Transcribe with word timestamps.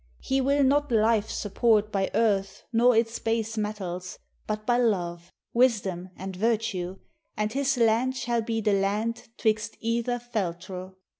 He 0.23 0.41
will 0.41 0.63
not 0.63 0.91
life 0.91 1.29
support 1.29 1.91
By 1.91 2.09
earth 2.15 2.63
nor 2.73 2.95
its 2.95 3.19
base 3.19 3.55
metals, 3.55 4.17
but 4.47 4.65
by 4.65 4.79
love, 4.79 5.31
Wisdom, 5.53 6.09
and 6.17 6.35
virtue, 6.35 6.97
and 7.37 7.53
his 7.53 7.77
land 7.77 8.17
shall 8.17 8.41
be 8.41 8.61
The 8.61 8.73
land 8.73 9.27
'twixt 9.37 9.77
either 9.79 10.17
Feltro. 10.17 10.95